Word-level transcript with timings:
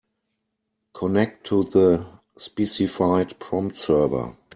Connect 0.95 1.45
to 1.45 1.61
the 1.61 2.03
specified 2.35 3.37
prompt 3.39 3.75
server. 3.75 4.35